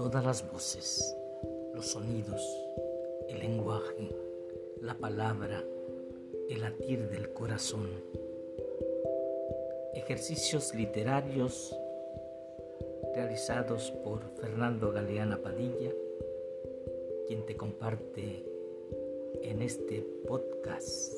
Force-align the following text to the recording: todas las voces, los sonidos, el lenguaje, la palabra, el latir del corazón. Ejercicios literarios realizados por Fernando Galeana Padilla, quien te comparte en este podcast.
todas 0.00 0.24
las 0.24 0.50
voces, 0.50 1.14
los 1.74 1.88
sonidos, 1.88 2.40
el 3.28 3.38
lenguaje, 3.38 4.08
la 4.80 4.94
palabra, 4.94 5.62
el 6.48 6.62
latir 6.62 7.10
del 7.10 7.34
corazón. 7.34 7.86
Ejercicios 9.92 10.74
literarios 10.74 11.76
realizados 13.14 13.90
por 14.02 14.22
Fernando 14.40 14.90
Galeana 14.90 15.36
Padilla, 15.36 15.92
quien 17.26 17.44
te 17.44 17.54
comparte 17.58 18.42
en 19.42 19.60
este 19.60 20.00
podcast. 20.26 21.09